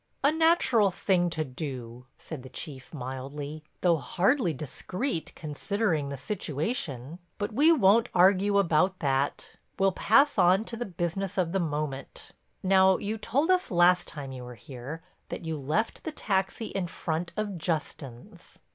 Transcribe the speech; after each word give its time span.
"A 0.23 0.31
natural 0.31 0.89
thing 0.89 1.29
to 1.29 1.45
do," 1.45 2.07
said 2.17 2.41
the 2.41 2.49
Chief 2.49 2.91
mildly, 2.91 3.63
"though 3.81 3.97
hardly 3.97 4.51
discreet 4.51 5.31
considering 5.35 6.09
the 6.09 6.17
situation. 6.17 7.19
But 7.37 7.53
we 7.53 7.71
won't 7.71 8.09
argue 8.15 8.57
about 8.57 8.97
that—we'll 8.97 9.91
pass 9.91 10.39
on 10.39 10.65
to 10.65 10.75
the 10.75 10.87
business 10.87 11.37
of 11.37 11.51
the 11.51 11.59
moment. 11.59 12.31
Now 12.63 12.97
you 12.97 13.19
told 13.19 13.51
us 13.51 13.69
last 13.69 14.07
time 14.07 14.31
you 14.31 14.43
were 14.43 14.55
here 14.55 15.03
that 15.29 15.45
you 15.45 15.55
left 15.55 16.03
the 16.03 16.11
taxi 16.11 16.69
in 16.69 16.87
front 16.87 17.31
of 17.37 17.59
Justin's. 17.59 18.57